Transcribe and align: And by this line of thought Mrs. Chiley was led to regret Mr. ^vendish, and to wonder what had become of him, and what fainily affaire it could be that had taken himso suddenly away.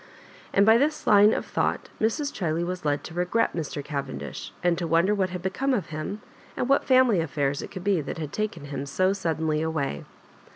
And 0.51 0.65
by 0.65 0.79
this 0.79 1.05
line 1.05 1.31
of 1.31 1.45
thought 1.45 1.89
Mrs. 1.99 2.33
Chiley 2.33 2.65
was 2.65 2.83
led 2.83 3.03
to 3.03 3.13
regret 3.13 3.53
Mr. 3.55 3.83
^vendish, 3.85 4.49
and 4.63 4.75
to 4.79 4.87
wonder 4.87 5.13
what 5.13 5.29
had 5.29 5.43
become 5.43 5.75
of 5.75 5.89
him, 5.93 6.23
and 6.57 6.67
what 6.67 6.87
fainily 6.87 7.21
affaire 7.21 7.51
it 7.61 7.69
could 7.69 7.83
be 7.83 8.01
that 8.01 8.17
had 8.17 8.33
taken 8.33 8.65
himso 8.65 9.15
suddenly 9.15 9.61
away. 9.61 10.03